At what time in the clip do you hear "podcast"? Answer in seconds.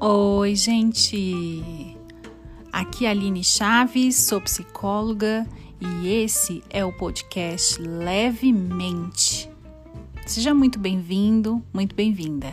6.92-7.82